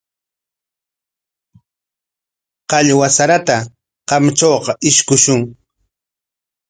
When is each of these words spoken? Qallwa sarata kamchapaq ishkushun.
Qallwa 2.69 3.07
sarata 3.15 3.57
kamchapaq 4.07 4.65
ishkushun. 4.89 5.41